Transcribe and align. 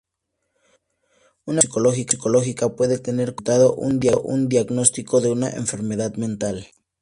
Una 1.45 1.61
evaluación 1.61 2.07
psicológica 2.09 2.69
puede 2.75 2.97
tener 2.97 3.35
como 3.35 3.45
resultado 3.45 3.75
un 3.75 4.49
diagnóstico 4.49 5.21
de 5.21 5.29
una 5.29 5.51
enfermedad 5.51 6.15
mental. 6.15 6.69